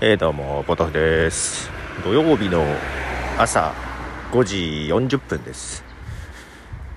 [0.00, 1.70] えー、どうもポトフです。
[2.02, 2.64] 土曜日の
[3.38, 3.72] 朝
[4.32, 4.56] 5時
[4.90, 5.84] 40分です。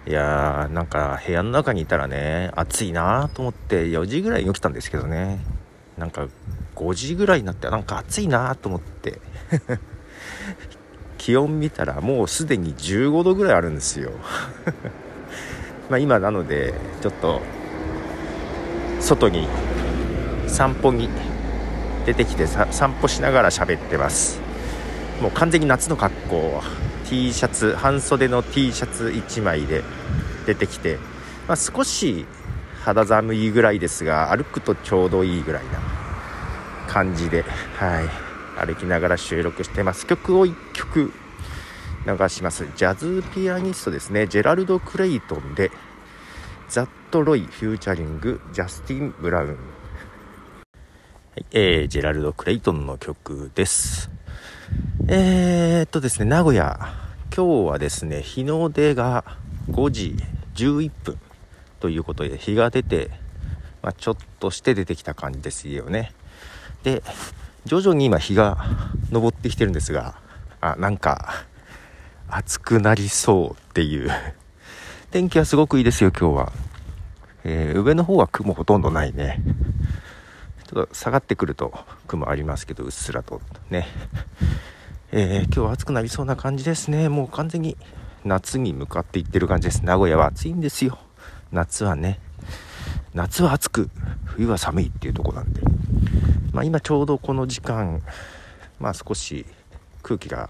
[0.08, 5.40] いやーなんか部屋の中にいたらね暑いなーと思って4時ぐらいに起きたんですけどね。
[5.96, 6.28] なんか
[6.76, 9.22] 5時ぐらいになってなんか暑いなーと思って。
[11.20, 14.10] 気温見たらもうすでに15度ぐらいあるんですよ。
[15.92, 17.44] ま今なのでちょっと
[19.00, 19.48] 外に
[20.48, 21.10] 散歩に
[22.08, 24.40] 出てきてさ散歩しながら喋ってます。
[25.22, 26.64] もう完全に夏の格好。
[27.10, 29.84] T シャツ半袖の T シャツ1枚で
[30.46, 31.00] 出てきて、
[31.50, 32.26] まあ、少し
[32.84, 35.82] 肌寒いぐらいですが歩くとちょうどいいぐらいな
[36.88, 37.44] 感じで、
[37.76, 40.08] はい、歩きながら収録してます。
[40.08, 41.12] 曲を1曲
[42.06, 42.66] 流します。
[42.78, 44.28] ジャズピアニストですね。
[44.28, 45.72] ジェラルド・クレイトンで
[46.70, 49.58] ザット・ロイフューチャリングジャスティン・ブラウン、
[51.38, 54.10] はいえー、ジェラルド・クレイトンの曲です。
[55.08, 56.80] えー、っとですね名古屋。
[57.32, 59.24] 今日はですね日の出が
[59.70, 60.16] 5時
[60.56, 61.20] 11分。
[61.80, 63.12] ということで日が出て、
[63.84, 66.12] まあ、ちょっとして出てきた感じですよね。
[66.82, 67.04] で
[67.66, 68.58] 徐々に今日が
[69.14, 70.16] 昇ってきてるんですが
[70.60, 71.46] あなんか
[72.30, 74.10] 暑くなりそうっていう。
[75.12, 76.52] 天気はすごくいいですよ今日は、
[77.44, 79.40] えー、上の方は雲ほとんどないね。
[80.78, 81.74] ょっと下がってくると
[82.08, 83.88] 雲ありますけどうっすらとね。
[85.12, 87.10] えー、今日は暑くなりそうな感じですね。
[87.10, 87.78] もう完全に
[88.26, 89.86] 夏に向かっていってる感じです。
[89.86, 91.00] 名古屋は暑いんですよ。
[91.52, 92.20] 夏はね。
[93.14, 93.90] 夏は暑く
[94.26, 95.62] 冬は寒いっていうとこなんで。
[96.52, 98.02] まあ今ちょうどこの時間
[98.80, 99.46] まあ少し
[100.04, 100.50] 空気が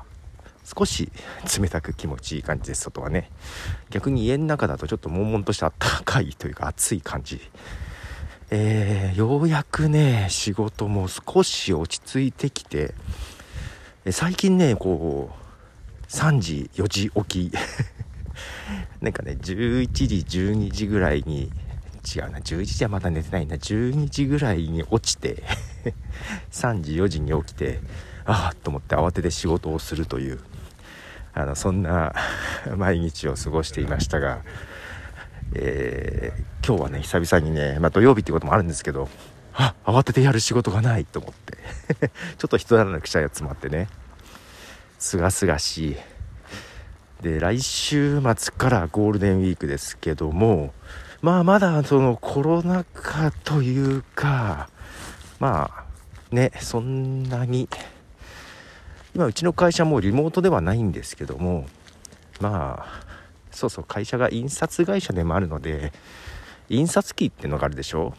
[0.63, 1.11] 少し
[1.59, 2.81] 冷たく気持ちいい感じです。
[2.81, 3.31] 外はね。
[3.89, 7.39] 逆に家の中だとちょっと悶々としてあったかいというか暑い感じ
[8.49, 12.93] えー、ようやくね仕事も少し落ち着いてきて
[14.09, 17.57] 最近ねこう3時4時起き。
[19.01, 21.51] なんかね11時12時ぐらいに
[22.15, 25.43] 違うな11時はまだ寝てないな12時ぐらいに落ちて
[26.51, 27.79] 3時4時に起きて
[28.25, 30.39] ああと思って慌てて仕事をするという
[31.33, 32.13] あのそんな
[32.77, 34.41] 毎日を過ごしていましたが、
[35.53, 39.09] えー、今日はね久々にね、まあ、土曜日っていうこともあるんですけど
[39.53, 41.57] あ慌ててやる仕事がないと思って。
[42.37, 43.87] ちょっと人だらけしたやつもあってね。
[44.99, 45.97] すがすがしい。
[47.21, 50.73] で来週末からゴールデンウィークですけども
[51.21, 54.69] まあまだそのコロナ禍というか
[55.39, 57.67] まあねそんなに
[59.15, 61.65] 今うちの会社もリモートではないんですけども
[62.39, 63.06] まあ
[63.57, 65.91] そうそう会社が印刷会社でもあるので
[66.69, 68.13] 印刷機ってのがあるでしょ？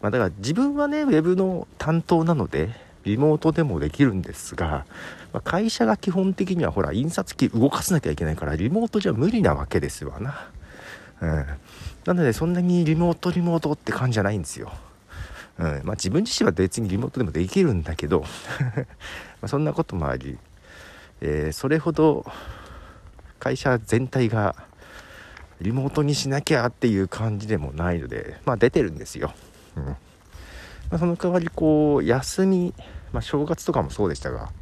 [0.00, 2.70] まあ、だから自分はねウェブの担当なので
[3.04, 4.86] リモートでもできるんですが、
[5.32, 10.48] まあ、会社が基本的にはほら印刷機動かさなきゃいけないからリモートじゃ無理なわけですわな、
[11.20, 11.46] うん、
[12.04, 14.72] なのでそんなにリモートリモートって感じじゃないんですよ。
[15.58, 15.66] うん。
[15.84, 18.24] まあ、自分自身は別にリモートでもできるんだけど
[19.42, 20.38] まそんなこともあり、
[21.20, 22.24] えー、それほど
[23.42, 24.54] 会社全体が
[25.60, 29.34] リモートにしなきゃっていう感じでもないので、まあ、出てるんですよ。
[29.76, 29.84] うん。
[29.84, 29.96] ま
[30.92, 32.72] あ、その代わりこう休み、
[33.12, 34.52] まあ、正月とかもそうでしたが、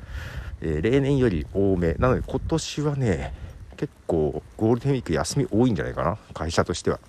[0.62, 1.92] えー、例年より多め。
[1.98, 3.34] なので今年はね
[3.76, 6.16] 結構ゴールデンウィーク休み多いんじゃないかな。
[6.32, 7.00] 会社としては。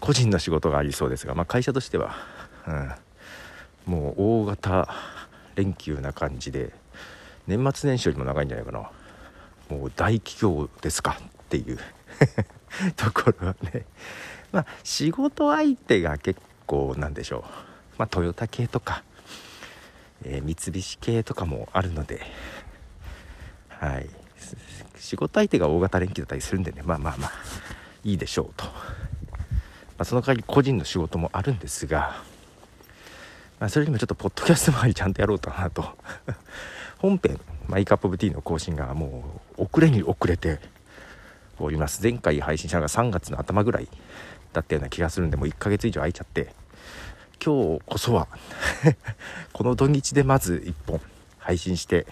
[0.00, 2.14] 個人の仕事がありそうですが、まあ、会社としては、
[3.86, 4.88] うん、もう大型
[5.56, 6.72] 連休な感じで
[7.46, 8.90] 年末年始よりも長いんじゃないかな。
[9.68, 11.78] もう大企業ですかっていう
[12.96, 13.84] ところはね。
[14.52, 17.42] まあ仕事相手が結構なんでしょう。
[17.98, 19.02] まあトヨタ系とか、
[20.24, 22.20] えー、三菱系とかもあるので。
[23.68, 24.08] はい。
[24.98, 26.82] 仕事相手が大型連休だったりするんでね。
[26.84, 27.32] まあまあまあ
[28.04, 28.64] いいでしょうと。
[28.64, 32.22] まあ、その代わり個人の仕事もあるんですが、
[33.58, 35.96] まあ、それにもちょっとポッドキャスト周りちゃんとやろうかなと。
[36.98, 37.38] 本編
[37.68, 39.24] マイカップオブティーの更新がも
[39.58, 40.60] う遅れに遅れて
[41.58, 42.02] おります。
[42.02, 43.88] 前回配信したのが3月の頭ぐらい
[44.52, 46.54] だったような気がするんでもう1ヶ月以上空いちゃって。
[47.44, 48.28] 今日こそは
[49.52, 51.00] この土日でまず1本
[51.38, 52.06] 配信して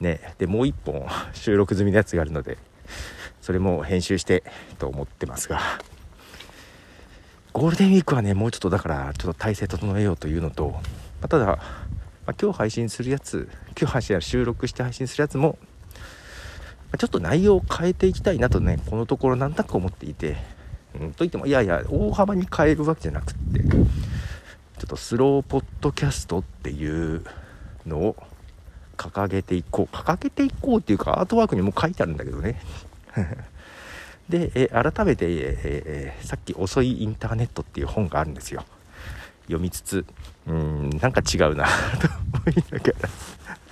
[0.00, 2.58] ねでもう1本 収録済みのやつがあるので
[3.40, 4.44] それも編集して
[4.78, 5.60] と思ってますが。
[7.52, 10.80] ゴールデンウィークはねもうちょっとだからちょっと体制整えようというのと、
[11.22, 11.60] ま、ただ、
[12.26, 13.48] まあ、今日配信するやつ
[13.78, 15.58] 今日配信や収録して配信するやつも、
[16.90, 20.36] ま、ちょっと内容を変えていきたいなとねこのところなんとなく思っていて、
[20.98, 23.82] うん、といってもいやいや大幅に変えるわけじゃなくってちょ
[24.84, 27.24] っとスローポッドキャストっていう
[27.86, 28.16] のを
[28.96, 29.94] 掲げていこう。
[29.94, 32.60] 掲げていこうっていうかアートワークにも書いてあるんだけどね。
[34.28, 38.64] で、え改めて、えー、さっき「遅いインターネット」っていう本があるんですよ。
[39.46, 40.06] 読みつつ
[40.46, 41.64] うんなんか違うな
[42.00, 43.08] と思いながら。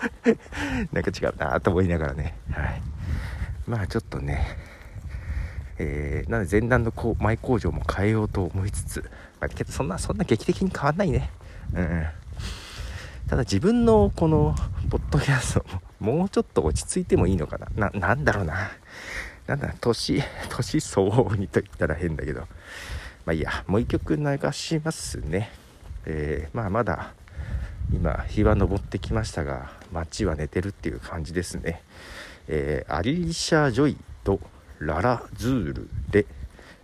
[0.93, 2.35] なんか違うなと思いながらね。
[2.51, 2.83] はい。
[3.67, 4.57] まあちょっとね
[5.79, 9.11] えー、なので前段のこう前工場も変えようと思いつつ、
[9.41, 11.31] まあ、けどそんなそんな劇的に変わんないね。
[11.75, 12.07] うん。
[13.29, 14.55] ただ自分のこの
[14.91, 15.65] ポッドキャスト
[16.01, 17.91] ももうちょっと落ち着いてもいいのかな。
[17.91, 18.71] ななんだろうな。
[19.47, 22.41] なんだ年年相応にと言ったら変だけど。
[22.41, 22.47] ま
[23.29, 23.65] あいいや。
[23.67, 25.51] もう一曲流しますね。
[26.07, 27.15] えー、まあまだ
[27.93, 31.83] 今日は昇ってきましたが街は寝てるっていう感じですね、
[32.49, 34.41] えー、アリーシャ・ジョイと
[34.79, 36.27] ララ・ズールで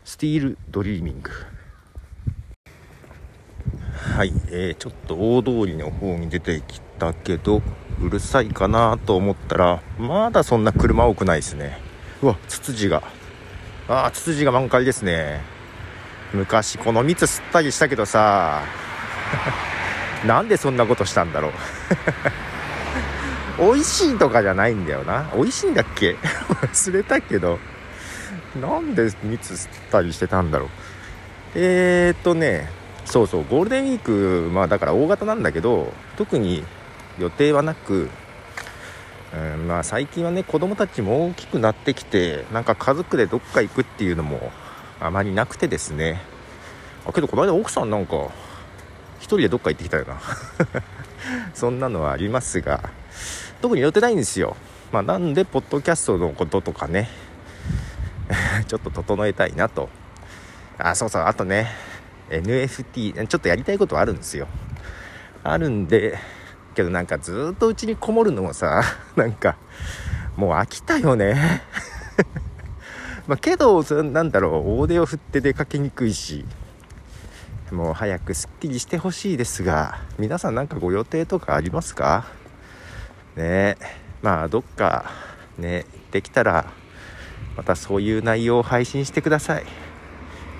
[0.05, 1.31] Still Dreaming。
[4.17, 7.63] はい、えー、ちょっと大通りの方に出てきたけど
[8.01, 11.79] うるさいかなと思ったらまだそんな車多くないですね。
[12.23, 13.03] うわツツジが。
[13.89, 15.41] ああツツジが満開ですね。
[16.33, 18.63] 昔この蜜吸ったりしたけどさ
[20.27, 21.53] なんでそんなことしたんだろう。
[23.75, 25.31] 美味しいとかじゃないんだよな。
[25.35, 26.17] 美味しいんだっけ？
[26.63, 27.59] 忘れたけど。
[28.61, 30.69] なんで蜜吸ったりしてたんだろう。
[31.55, 32.69] えー、っとね
[33.05, 36.63] そうそうゴールデンウィークまあだから大型なんだけど特に
[37.19, 38.11] 予定はなく、
[39.35, 44.53] うん、まあ最近はね子供たちも大きくなってきてなんか家族でどっか行くっていうのも
[45.01, 46.21] あまりなくてですね。
[47.07, 48.29] あけどこの間奥さんなんか
[49.21, 50.21] 1人でどっか行ってきたよな。
[51.55, 52.91] そんなのはありますが
[53.61, 54.57] 特に予定ないんですよ。
[54.93, 57.11] まあなんでポッドキャストのこととかね
[58.67, 59.89] ちょっと整えたいなと。
[60.79, 61.23] あそうそう。
[61.23, 61.69] あとね
[62.31, 64.47] NFT ちょっとやりたいことはあるんですよ。
[65.43, 66.19] あるんで
[66.75, 68.83] けどなんかずっとうちにこもるのもさ
[69.17, 69.57] なんか
[70.37, 71.63] もう飽きたよね。
[73.27, 76.45] まあけどなんだろう大手を振って出かけにくいし。
[77.71, 82.25] もう早くすっきりしてほしいですが皆さんなんかご予定とかありますか？
[83.37, 83.77] ね。
[84.23, 85.11] まあどっか
[85.59, 86.73] ねできたら
[87.57, 89.65] またそういう内容を配信してください。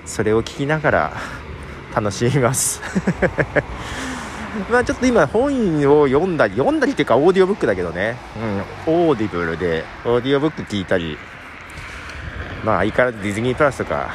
[0.05, 1.13] それを聞きながら
[1.95, 2.81] 楽しみます。
[4.69, 5.51] まあちょっと今本
[5.87, 8.17] を読んだり読んだりっていうかオーディオブックだけどね、
[8.87, 11.17] うん、オーディブルでオーディオブック聞いたり。
[12.63, 14.09] まあ相変わらずディズニープラスとか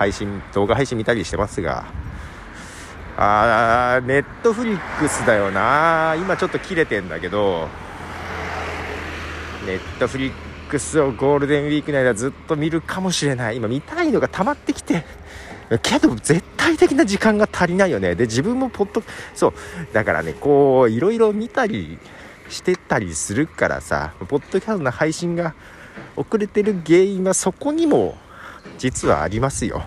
[0.00, 1.84] 配信動画配信見たりしてますが。
[3.18, 6.16] あーネットフリックスだよな。
[6.18, 7.68] 今ちょっと切れてんだけど。
[9.66, 10.32] ネットフリッ
[10.70, 13.58] クスをゴールデンウィークの間ずっと見るかもしれない。
[13.58, 15.04] 今見たいのが溜まってきて。
[15.82, 18.14] けど絶対的な時間が足りないよね。
[18.14, 19.02] で自分もポッド
[19.34, 19.52] そう。
[19.92, 21.98] だからねこういろいろ見たり
[22.48, 25.54] してたりするからさポッドキャストの配信が
[26.16, 28.16] 遅れてる原因はそこにも
[28.78, 29.84] 実はありますよ。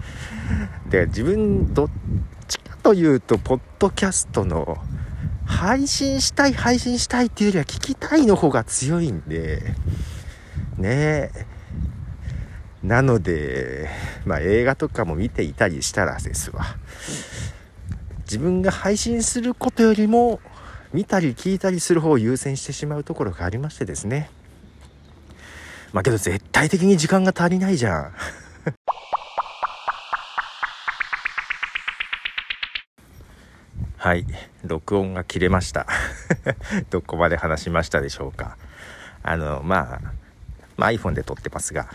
[0.88, 1.88] で自分どっ
[2.46, 4.78] ちかというとポッドキャストの
[5.44, 9.74] 配信したい配信したいっていうよりは聞きたいの方が強いんで
[10.76, 11.30] ね。
[11.34, 11.46] え
[12.82, 13.88] なので、
[14.24, 16.64] まあ、映画とかも見ていたりしたらですわ。
[18.20, 20.40] 自分が配信することよりも
[20.92, 24.30] 見たり聞いたりする方を優先してしまうところがありましてですね。
[25.92, 28.12] まあけど絶対的に時間が足りないじゃん。
[33.96, 34.26] はい。
[34.64, 35.86] 録音が切れました。
[36.90, 38.56] どこまで話しましたでしょうか。
[39.22, 40.00] あのまあ、
[40.76, 41.88] まあ、iPhone で撮ってますが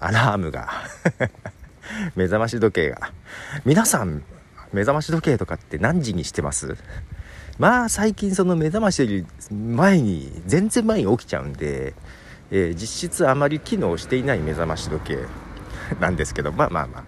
[0.00, 0.68] アラームが。
[2.16, 3.10] 目覚まし時計が。
[3.64, 4.22] 皆さん
[4.72, 6.76] 目覚まし時計とかって何時にしてます？
[7.58, 11.94] まあ最近その目覚ましより前に全然前に起きちゃうんで、
[12.56, 15.18] えー、実質あまり機能していない目覚まし時計
[15.98, 17.04] なんですけどまあまあまあ。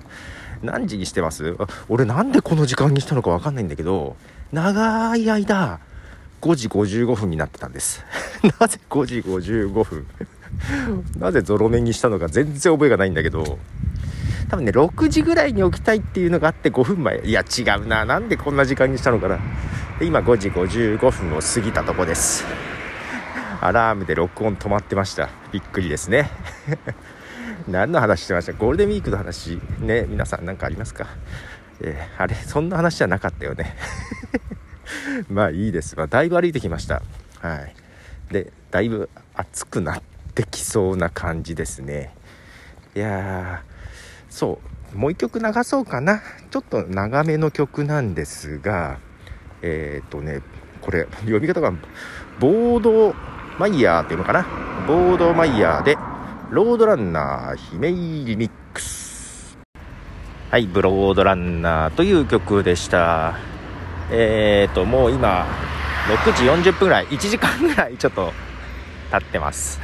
[0.63, 1.57] 何時にしてます？
[1.89, 4.17] 俺なんでこの時間にしたのか分かんないんだけど
[4.53, 5.79] 長い間
[6.41, 8.05] 5時55分になってたんです。
[8.59, 10.07] なぜ5時55分
[11.19, 13.59] なぜゾロ目にしたのか全然覚えがないんだけど。
[14.49, 17.21] 多分ね6時ぐらいに起きたいっていうのがあって5分前。
[17.25, 18.05] いや違うな。
[18.05, 19.39] なんでこんな時間にしたのかな。
[19.99, 22.45] で今5時55分を過ぎたとこです。
[23.61, 25.29] アラームで録音止まってました。
[25.53, 26.31] びっくりですね。
[27.69, 28.53] 何の話してました？
[28.53, 29.61] ゴールデンウィークの話？
[29.81, 31.07] ね皆さん何かありますか？
[31.81, 33.77] えー、あれそんな話じゃなかったよね。
[35.29, 37.03] まあいいです、まあ、だいぶ歩いてきました。
[37.41, 37.75] はい。
[38.33, 40.03] でだいぶ暑くなっ
[40.35, 42.15] てきそうな感じですね。
[42.95, 44.61] いやーそ
[44.95, 44.99] う。
[44.99, 46.23] もう一曲流そうかな。
[46.51, 48.99] ちょっと長めの曲なんですが
[49.63, 50.41] えっ、ー、とね
[50.81, 51.73] これ読み方が
[52.39, 53.15] ボード
[53.59, 54.45] マイヤーっていうのかな？
[54.87, 55.97] ボードマイヤーで
[56.51, 59.57] ロードランナー姫リミックス。
[60.51, 63.39] はいブロードランナーという曲でした。
[64.11, 65.47] えっ、ー、ともう今
[66.07, 68.31] 6時40分ぐらい1時間ぐらいちょっと
[69.11, 69.81] 経ってます。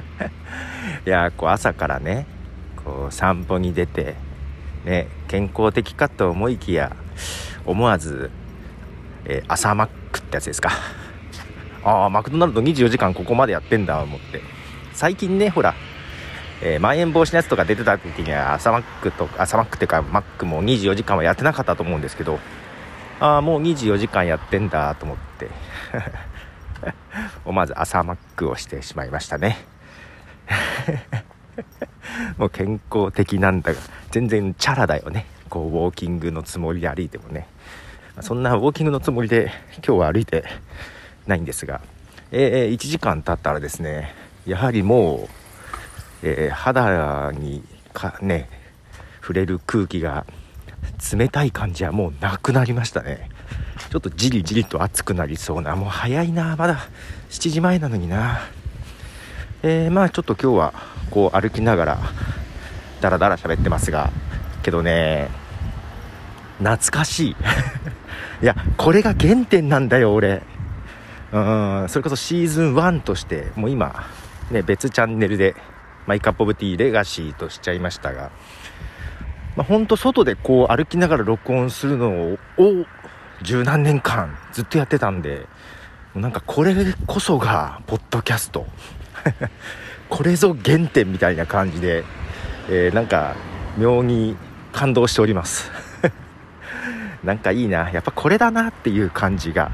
[1.06, 2.26] いやこう朝からね
[2.84, 4.16] こう散歩に出て
[4.84, 6.94] ね健康的かと思いきや
[7.64, 8.30] 思わず、
[9.24, 10.72] えー、朝マックってやつですか。
[11.86, 14.42] ああマクドナルド24時間ここまでやってんだ思って。
[14.92, 15.74] 最近ねほら
[16.60, 22.40] えー、まん延防止のやつとか出てた時には朝マックと朝マックっていうかマックも24時間はやってなかったと思うんですけど
[23.20, 25.48] ああもう24時間やってんだと思って。
[27.44, 29.56] 思わず朝マックをしてしまいましたね。
[32.36, 35.26] もう健康的なんだが全然チャラだよね。
[35.48, 37.46] こうウォーキングのつもりで歩いてもね。
[38.20, 39.52] そんなウォーキングのつもりで
[39.86, 40.44] 今日は歩いて
[41.26, 41.80] ないんですが、
[42.30, 44.14] えー、1時間経ったらですね
[44.46, 45.28] やはりも
[46.22, 48.48] う、えー、肌にかね
[49.20, 50.24] 触れる空気が
[51.12, 53.28] 冷たい感じはもうなくなりましたね。
[53.90, 56.88] ちょっとじりじりと暑くなりそうなもう早いなまだ
[57.30, 58.40] 7時前なのにな。
[59.62, 60.74] えー、まあちょっと今日は
[61.10, 61.98] こう歩きながら
[63.00, 64.10] ダラダラ喋ってますが
[64.62, 65.28] けどね
[66.58, 67.36] 懐かしい。
[68.42, 70.42] いやこれが原点なんだよ俺。
[71.30, 74.06] それこそシーズン1としてもう今
[74.50, 75.54] ね別チャンネルで
[76.06, 78.30] マイカップオブティーレガシーとしちゃいましたが
[79.56, 82.38] まあ、ほんと外でこう歩きながら録音するのを
[83.42, 85.46] 十何年間ずっとやってたんで
[86.14, 86.74] なんかこれ
[87.06, 88.66] こそがポッドキャスト。
[90.08, 92.04] これぞ原点みたいな感じで、
[92.70, 93.34] えー、なんか
[93.76, 94.36] 妙に
[94.72, 95.70] 感動しております。
[97.24, 99.72] なんかいいなやっぱこれだなっていう感じが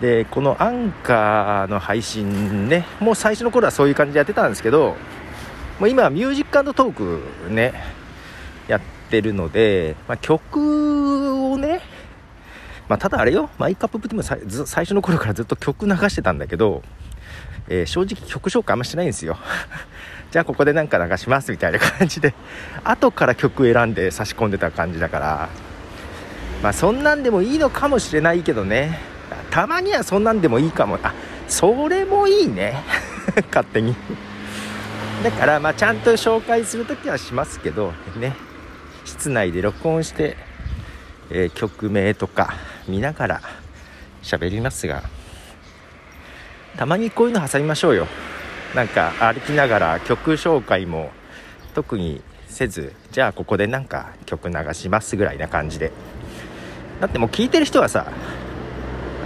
[0.00, 4.94] でこのアンカーの配信ねもう最初の頃はそういう感じでやってたんですけど
[5.80, 7.72] もう今はミュージックトークね
[8.68, 11.80] やってるので、まあ、曲をね、
[12.88, 16.82] まあ、ただあれよ、 My Cup of Tea も最初の頃からずっと曲流してたんだけど、
[17.68, 19.36] えー、正直曲紹介あんましてないんですよ。
[20.32, 22.34] じゃあここでなんか流しますみたいな感じで、
[22.84, 25.48] 後から曲選んで差し込んでた感じだから、
[26.62, 28.98] まあそんなんでもいいのかもしれないけどね、
[29.56, 30.98] たまにはそんなんでもいいかも。
[31.02, 31.14] あ、
[31.48, 32.74] それもいいね。
[33.48, 33.96] 勝手に。
[35.24, 38.36] だからまあちゃんと紹介するときはしますけど、ね。
[39.06, 40.36] 室内で録音して、
[41.30, 42.52] えー、曲名とか
[42.86, 43.40] 見ながら
[44.22, 45.04] 喋りますが
[46.76, 48.06] たまにこういうの挟みましょうよ
[48.74, 51.12] なんか歩きながら曲紹介も
[51.74, 55.92] 特にせずじゃあここでなんか曲流しますぐらいな感じで
[57.00, 58.12] だってもう聴いてる人はさ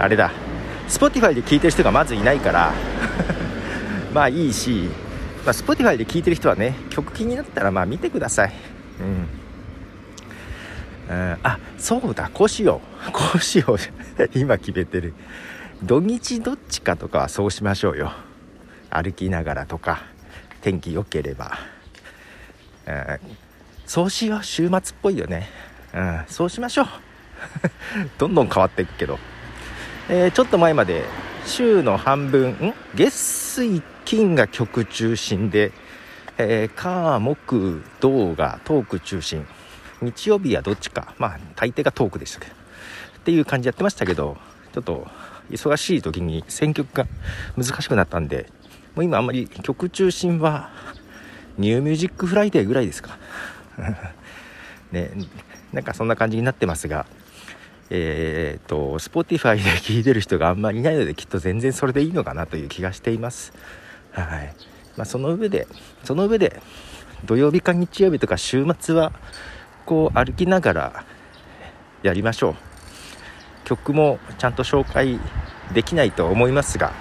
[0.01, 0.31] あれだ。
[0.87, 2.73] Spotify で聴いてる人がまずいないから。
[4.13, 4.89] まあいいし、
[5.45, 8.53] まあ、Spotify で聴いてる人はね曲気になったらまあ見てください。
[8.99, 9.27] うん。
[11.09, 12.31] うん、あそうだ。
[12.33, 13.11] こうしよう。
[13.13, 13.77] こうしよう。
[14.33, 15.13] 今決めてる。
[15.83, 18.11] 土日どっちかとかはそうしましょうよ。
[18.89, 20.03] 歩きながらとか。
[20.61, 21.57] 天気良ければ、
[22.87, 23.19] うん、
[23.85, 24.43] そうしよう。
[24.43, 25.49] 週末っぽいよね、
[25.93, 26.87] うん、そうしましょう。
[28.19, 29.17] どんどん変わっていくけど、
[30.09, 31.05] えー、ちょっと前まで
[31.45, 32.73] 週の半分ん？
[32.95, 35.71] 月水金が曲中心で、
[36.37, 39.45] えー、火木土がトーク中心。
[40.01, 44.37] 日曜日はどっちか、まあ、大抵がトークでしたけど、っていう感じやってましたけど、
[44.73, 45.07] ちょっと、
[45.51, 47.05] 忙しい時に選曲が
[47.55, 48.49] 難しくなったんで、
[48.95, 50.71] もう今あんまり曲中心は、
[51.57, 53.17] New Music Friday ぐらいですか。
[54.91, 55.11] ね、
[55.71, 57.05] なんかそんな感じになってますが、
[57.93, 63.53] えー、っと、Spotify で聴いてる人があんまりいないので、きっと全然それでいいのかなという気がしています。
[64.11, 64.55] はい。
[64.97, 65.67] まあ、その上で、
[66.03, 66.61] その上で、
[67.25, 69.11] 土曜日か日曜日とか週末は、
[69.85, 71.05] こう歩きながら
[72.03, 72.55] やりましょう
[73.65, 75.19] 曲もちゃんと紹介
[75.73, 76.93] できないと思いますが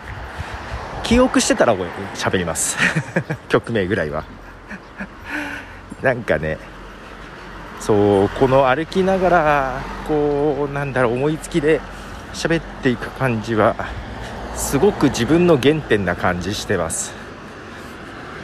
[1.02, 1.76] 記憶してたら
[2.14, 2.76] 喋ります
[3.49, 4.25] 曲名ぐらいは
[6.02, 6.59] なんかね
[7.80, 11.80] そうこの歩きながらこうなんだろう思いつきで
[12.34, 13.75] 喋っていく感じは
[14.54, 17.14] すごく自分の原点な感じしてます。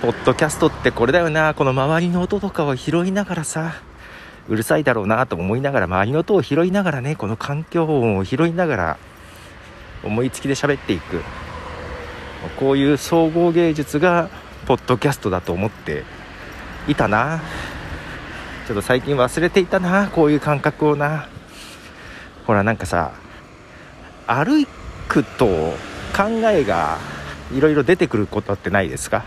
[0.03, 3.75] ポッドキャストってこれだよなこの周りの音とかを拾いながらさ
[4.49, 8.99] うるさいだろうなと思いながら周りの音を拾いながらねこの環境音を拾いながら
[10.05, 11.23] 思いつきで喋っていく。
[12.59, 14.29] こういう総合芸術が
[14.67, 16.05] ポッドキャストだと思って
[16.87, 17.41] いたな。
[18.67, 21.29] ちょっと最近忘れていたなこういう感覚をな。
[22.49, 23.13] ほらなんかさ
[24.27, 24.67] 歩
[25.07, 25.47] くと
[26.17, 26.99] 考えが
[27.55, 29.25] いろいろ出てくることってないですか？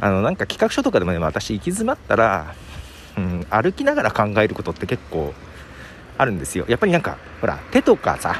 [0.00, 2.54] あのなんか企画書とかでもね私行き詰まったら、
[3.16, 5.32] うん、歩きながら考えることって結構
[6.16, 6.64] あるんですよ。
[6.68, 8.34] やっぱりなんかほら手とかさ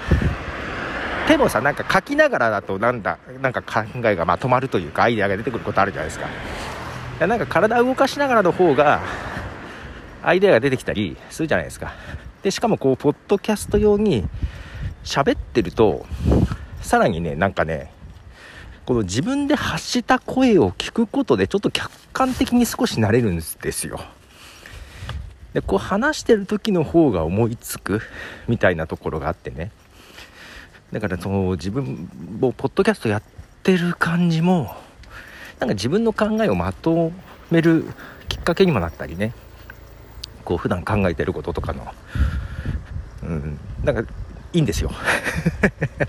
[1.29, 6.27] 手もさなんか書きながらだとなんだなんか考えがまとまるというかアイデアが出てくることあるじゃないですか。
[7.25, 9.01] なんか体を動かしながらの方が
[10.29, 11.95] アイデアが出てきたりするじゃないですか。
[12.43, 14.29] でしかもこうポッドキャスト用に
[15.03, 16.05] 喋ってると
[16.83, 17.91] さらにねなんかね
[18.85, 24.01] この自分で発した声を聞くことでちょっと客観的に少しなれるんですよ。
[25.55, 28.03] でこう話してる時の方が思いつく
[28.49, 29.73] みたいなところがあってね。
[30.93, 33.23] だからその自分もポッドキャストやっ
[33.63, 34.77] てる感じも
[35.59, 37.13] なんか自分の考えをまと
[37.51, 37.87] める
[38.29, 39.33] きっかけにもなったりね。
[40.49, 41.87] こう普段考えてることとかの。
[43.23, 43.61] うん。
[43.85, 44.12] なんか
[44.55, 44.90] いいんですよ。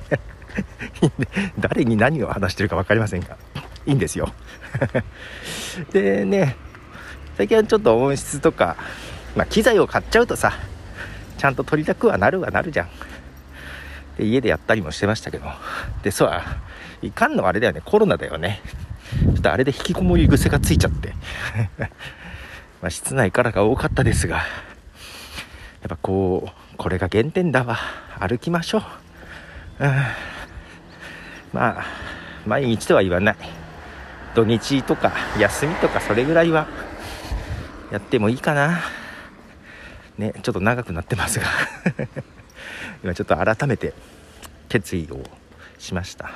[1.59, 3.35] 誰に何を話してるか分かりませんが。
[3.85, 4.31] いいんですよ。
[5.91, 6.55] でね
[7.35, 8.77] 最近はちょっと音質とか、
[9.35, 10.53] まあ、機材を買っちゃうとさ
[11.37, 12.89] ちゃんと撮りたくはなるはなるじゃん。
[14.17, 15.47] で家でやったりもしてましたけど。
[16.01, 16.41] でそう
[17.01, 17.81] いかんのはあれだよね。
[17.83, 18.61] コロナだよね。
[19.19, 21.13] ちょっとあれで引きこもり癖がついちゃって。
[22.81, 27.77] まあ室内からが多かったですがやっぱこうこれが原点だわ。
[28.19, 28.81] 歩きましょう。
[29.79, 29.91] うん。
[31.51, 31.85] まあ
[32.45, 33.37] 毎日とは言わない。
[34.33, 36.67] 土日とか休みとかそれぐらいは
[37.91, 38.79] やってもいいかな。
[40.17, 41.47] ねちょっと長くなってますが。
[43.03, 43.93] 今ちょっと改めて
[44.69, 45.21] 決意を
[45.77, 46.31] しました。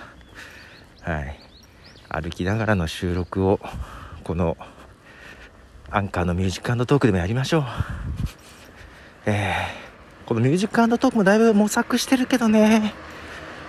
[1.01, 1.39] はい。
[2.09, 3.59] 歩きながらの収録を
[4.23, 4.57] この
[5.95, 7.63] アンカーのミュージックトークでもやりましょう。
[9.27, 12.95] えー、このミュージックトークもだいぶ模索してるけどね。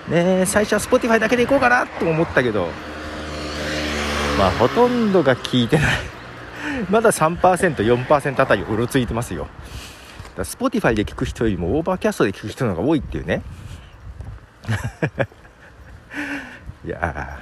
[0.08, 2.68] ね最初は Spotify だけでいこうかなと思ったけど。
[4.38, 5.96] まあほとんどが聞いてない。
[6.88, 9.46] まだ 3%4% あたりうろついてますよ。
[10.34, 13.42] だ Spotify で聞く人よりもオーバーキャストで聞く人の方が多いっていうね。
[16.86, 17.40] いや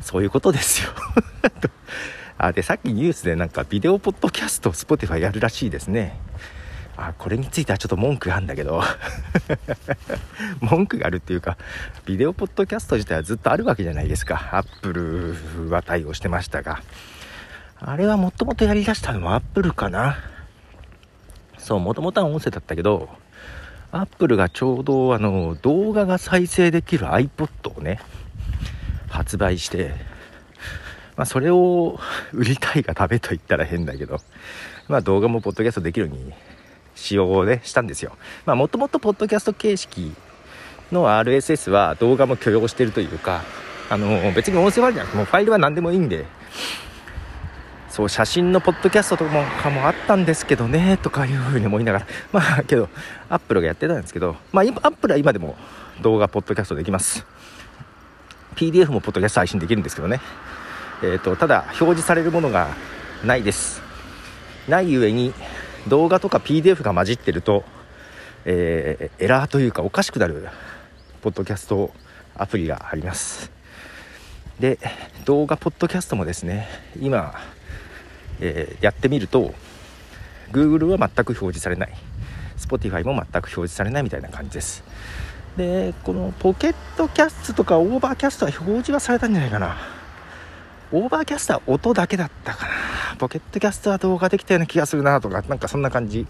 [0.00, 0.90] そういうことですよ。
[2.38, 6.18] あでさっきニュースでなんかビデオポッドキャスト Spotify やるらしいですね。
[6.96, 8.82] あこれについてはちょっと文句があるんだけど。
[10.60, 11.56] 文句があるっていうか
[12.04, 14.50] ビデオポッドキャスト自体はずっとあるわけじゃないですか。
[14.52, 16.82] アップルは対応してましたが。
[17.80, 20.18] あれはもともとやりだしたのはアップルかな。
[21.58, 23.08] そうもともとは音声だったけど
[23.90, 28.00] アップルがちょうどあの動画が再生できる iPod をね
[29.08, 29.94] 発売して
[31.16, 31.98] まあ、それを
[32.32, 34.20] 売りたいがためと言ったら変だけど、
[34.88, 36.32] まあ、動画もポッドキャストできるように
[36.94, 38.16] 使用をねしたんですよ。
[38.46, 40.14] まあもともとポッドキャスト形式
[40.92, 43.42] の RSS は動画も許容してるというか
[43.90, 46.24] あの別に音声ファイルじゃなくてもファイルは何でもいいんで。
[47.90, 52.06] そう写真のポッドキャストとかもあったんですけどねとかいうふうに思いながら。
[52.32, 52.88] まあけど
[53.28, 55.56] アップルがやってたんですけどまあアップルは今でも
[56.02, 57.24] 動画ポッドキャストできます。
[58.56, 60.20] PDF もポッドキャスト配信できるんですけどね。
[61.04, 62.68] えーとただ表示されるものが
[63.24, 63.82] ないです。
[64.68, 65.34] ない上に
[65.86, 67.62] 動画とか PDF が混じってると、
[68.46, 70.48] えー、エラーというかおかしくなる
[71.20, 71.92] ポッドキャスト
[72.34, 73.50] アプリがあります。
[74.58, 74.78] で
[75.26, 77.34] 動画ポッドキャストもですね今、
[78.40, 79.52] えー、やってみると
[80.52, 81.92] Google は全く表示されない。
[82.56, 84.82] Spotify も全く表示されないみたいな感じです。
[85.58, 89.76] でこのポケットキャストとかオーバーキャストは表示はされたんじゃないかな。
[90.96, 92.72] オーバーキャストは音だけだったかな
[93.18, 96.24] ポケットキャストは動画できたような気がするなとか、なんかそんな感じ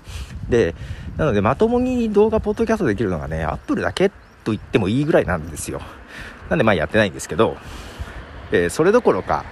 [0.48, 0.74] で、
[1.18, 5.82] なのでまともに動画ポッドキャストできるのがね、アップルだけと言ってもいいぐらいなんですよ。
[6.48, 7.58] なんでまあやってないんですけど、
[8.52, 9.44] えー、それどころか、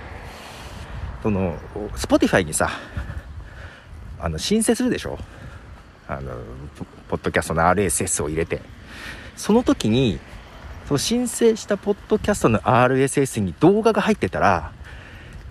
[1.22, 1.58] その、
[1.94, 2.70] Spotify にさ、
[4.18, 5.18] あの、申請するでしょ？
[6.08, 6.32] あの、
[7.08, 8.62] ポッドキャストの RSS を入れて。
[9.36, 10.18] その時に、
[10.88, 14.72] その申請したポッドキャストの RSS に動画が入ってたら、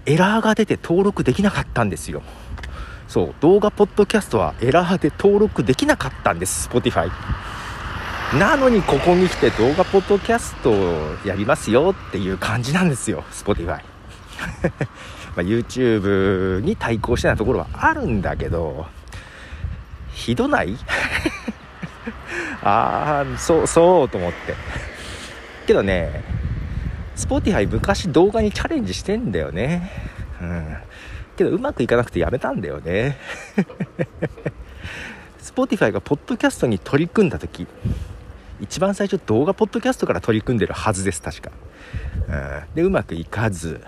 [0.05, 2.21] エラーが出て登録できなかったんですよ。
[3.07, 7.09] そう動画ポッドキャストはエラーで登録できなかったんです Spotify
[8.39, 13.81] なのにここに来て動画ポッドキャストをやりますよっていう感じなんですよ Spotify
[15.35, 18.85] ま YouTube に対抗してないところはあるんだけど
[20.13, 20.77] ひどない？
[22.63, 24.55] ああそうそうと思って。
[25.67, 26.23] けどね
[27.21, 29.91] Spotify 昔動画にチャレンジしてんだよね。
[30.41, 30.77] うん。
[31.37, 33.17] けどうまくいかなくてやめたんだよね。
[35.39, 37.67] Spotify がポッドキャストに取り組んだ時
[38.59, 41.51] 一番最初動画ポッドキャストから取り組んでるはずです確か、
[42.27, 43.81] うん、でうまくいかず。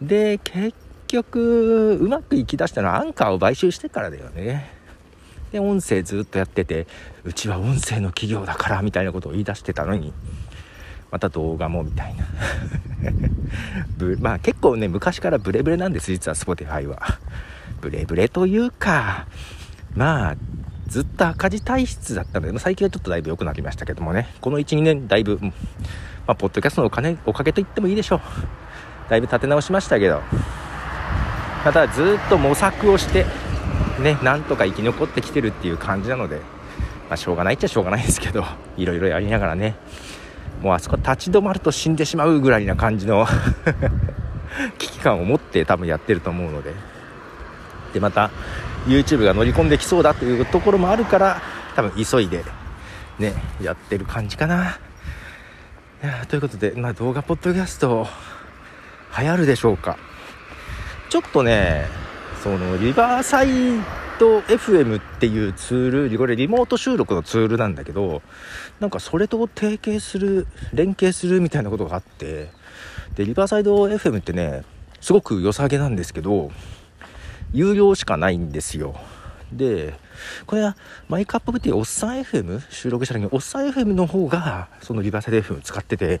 [0.00, 0.74] で結
[1.08, 4.70] 局うまくいきだしたのはアンカーを買収してからだよね。
[5.52, 6.86] で音声ずっとやってて
[7.22, 10.12] うちは音声の企業だからみたいなことを言い出してたのに。
[11.14, 12.24] また動画もみたいな。
[14.18, 16.98] まあ結構ね昔からブレブレなんです実は Spotify は。
[17.80, 19.26] ブレブレというか
[19.94, 20.36] まあ
[20.88, 24.26] ずっと赤字体質だったので、最近はちょっとだいぶ良くなりましたけどもね。
[24.40, 25.52] この12年だいぶ、ま
[26.26, 28.20] あ、ポッドキャストのお金おかげと言ってもいいでしょう。
[29.08, 30.20] だいぶ立て直しましたけど。
[31.64, 33.24] またずっと模索をして
[34.00, 36.38] ねなんとか生き残ってきてるっていう感じなので、
[37.08, 38.44] まあ、しょうがないっちゃしょうがないですけど
[38.76, 39.76] いろいろやりながらね。
[40.64, 43.26] もうあそこ立ち止まると死んでしまうぐらいな感じの
[44.78, 46.72] 危機感を持って多分やってると思うので。
[47.92, 48.30] でまた
[48.88, 51.40] YouTube が乗り込んできそうだというところもあるから
[51.76, 52.44] 多分急いで
[53.20, 54.78] ねやってる感じかな。
[56.28, 58.08] ということで、まあ、動画ポッドキャスト
[59.16, 59.96] 流行るでしょうか。
[61.08, 61.86] ちょっとね
[62.42, 63.48] そのリバーサイ
[64.18, 68.22] ド FM っていうツールこれリモート収録のツールなんだけど
[68.80, 72.50] なんかそれと提携する連携するみたいなことがあって
[73.16, 74.64] でリバーサイド FM ってね
[75.00, 76.50] すごく良さげなんですけど
[77.52, 78.96] 有料しかないんですよ。
[79.52, 79.94] で
[80.46, 80.76] これは
[81.08, 86.20] マイクアップブティーおっさん FM 収録した時におっさん FM の方がそのリバーサイド FM 使ってて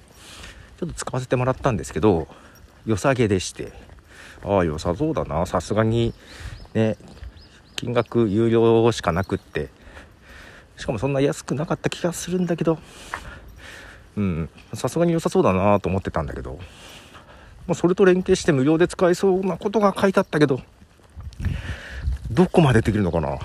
[0.78, 2.28] ちょっと使わせてもらったんですけど
[2.86, 3.72] 良さげでして。
[4.44, 5.46] ああ良さそうだな。
[5.46, 6.12] さすがに
[6.74, 6.96] ね
[7.76, 9.68] 金額有料しかなくって。
[10.76, 12.78] しかもそんな安くなかった気がするんだけど。
[14.16, 14.50] うん。
[14.74, 16.58] さすがに良さそうだなと思ってたんだけど、
[17.66, 20.60] まあ、それと連携して無料で使えそうなことが書いてあったけど。
[22.30, 23.38] どこまでできるのかな。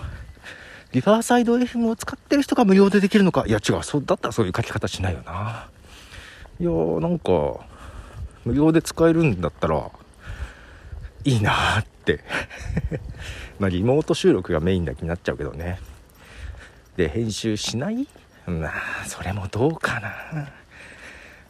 [0.92, 3.46] リバーサイド FM を使ってる人が無料でできるのか。
[3.48, 3.84] いや違う。
[3.84, 5.70] そうだったらそういう書き方しないよな。
[6.60, 7.64] いやーなんか
[8.44, 9.92] 無料で使えるんだったら
[11.24, 12.22] いいなって。
[13.60, 15.80] まあリモート収録がメインだけになっちゃうけどね。
[16.96, 18.08] で編集しない？
[18.48, 20.50] まあそれもどうかな。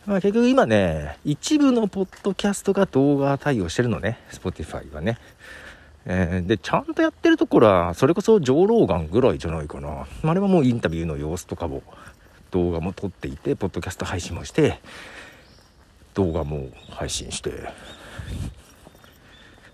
[0.05, 4.19] まあ結局今ね一部のポッドキャストが動画対応してるのね。
[4.31, 5.17] Spotify はね。
[6.05, 10.07] えー、でちゃんとやってるところはそれこそ上老眼ぐらいじゃないかな。
[10.23, 11.83] あれはもうインタビューの様子とかも
[12.51, 14.79] 動画も撮っていてポッドキャスト配信もして
[16.15, 17.51] 動画も配信して。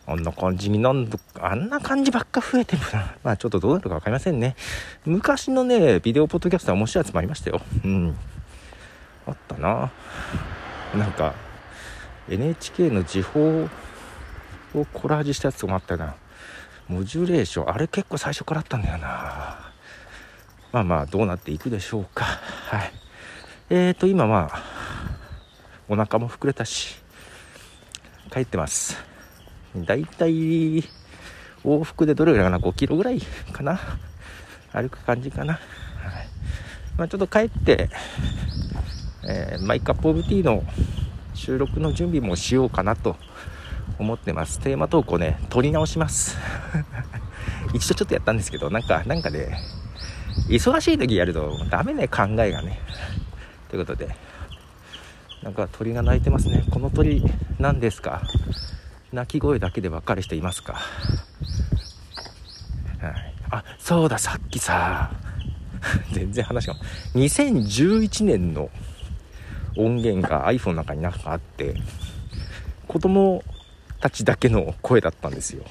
[0.08, 3.16] あんな感じになんどあんな感じばっか増えてもな。
[3.24, 4.56] まあちょっとどうなるか分かりませんね。
[5.06, 7.62] 昔のねビデオポッドキャストは面白いやつもありましたよ。
[7.84, 8.16] うん。
[9.28, 9.92] あったな。
[10.94, 11.34] なんか
[12.30, 13.68] NHK の時報
[14.76, 16.16] をコラージュしたやつもあったな。
[16.88, 19.58] モジュレーションあれ結構最初からあったんだよな。
[20.72, 22.26] まあまあどうなっていくでしょうか。
[22.26, 22.94] はい。
[23.72, 24.64] えーと今まあ
[25.88, 26.96] お腹も膨れたし
[28.32, 29.15] 帰ってます。
[29.84, 30.84] だいたい
[31.64, 33.20] 往復でどれぐらいかな？5キロぐらい
[33.52, 33.80] かな？
[34.72, 35.62] 歩く感じかな、はい。
[36.98, 37.90] まあ、ちょっと帰って、
[39.28, 40.64] えー、マイカップオブティーの
[41.34, 43.16] 収録の準備もしようかなと
[44.00, 44.60] 思ってます。
[44.60, 46.38] テーマ投稿ね撮り直します。
[47.74, 49.58] 一度ちょっとやったんですけどなんかなんかね
[50.50, 52.80] 忙しい時やるとダメね考えがね。
[53.70, 54.16] ということで
[55.42, 56.66] なんか鳥が鳴いてますね。
[56.70, 57.24] この鳥
[57.60, 58.22] 何ですか？
[59.14, 60.80] 鳴き声だけで分かる人いますか、は
[63.10, 65.12] い、あそうださっきさ。
[66.12, 66.76] 全然話が。
[67.14, 68.70] 2011年の
[69.78, 71.76] 音源が iPhone の中になんかあって
[72.88, 73.44] 子供
[74.00, 75.64] たちだけの声だったんですよ。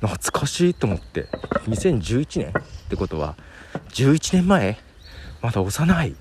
[0.00, 1.28] 懐かしいと思って。
[1.68, 2.52] 2011年っ
[2.88, 3.36] てことは
[3.90, 4.78] 11年前？
[5.40, 6.16] まだ幼い。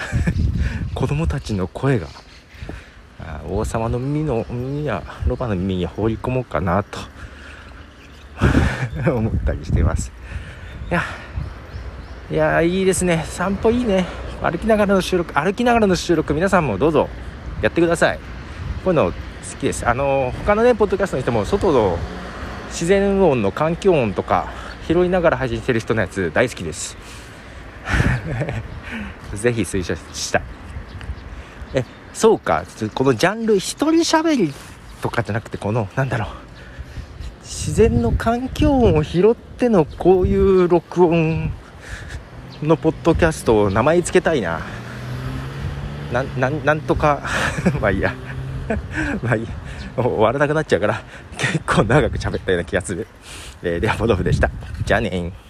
[0.94, 2.08] 子供たちの声が
[3.48, 6.98] 王様の耳の耳やロバの耳に放り込もうかなと。
[9.06, 10.12] 思ったりしています。
[10.90, 11.02] いや
[12.30, 13.24] いやいいですね。
[13.26, 14.06] 散歩いいね。
[14.42, 17.08] 歩きながらの収録歩きながらの収録皆さんもどうぞ
[17.62, 18.18] やってください。
[18.84, 19.12] こういうの好
[19.58, 19.86] きです。
[19.88, 21.98] あの他のねポッドキャストの人も外の
[22.68, 24.48] 自然音の環境音とか
[24.86, 26.96] 拾いながら配信してる人のやつ大好きです。
[29.34, 30.42] ぜひ推奨したい。
[31.74, 32.64] えそうか。
[32.94, 34.52] このジャンル一人喋り
[35.02, 36.28] とかじゃなくてこのなんだろう。
[37.42, 41.52] 自然の環境音を拾ってのこういう録音
[42.62, 44.60] のポッドキャストを名前つけたいな。
[46.12, 47.22] なんなんとか。
[47.80, 48.14] まあいいや。
[49.22, 49.48] まあいいや。
[49.96, 51.02] 終わらなくなっちゃうから
[51.36, 53.06] 結構長く喋ったような気がする。
[53.62, 54.50] えー、では、ポドフでした。
[54.84, 55.49] じゃあねー。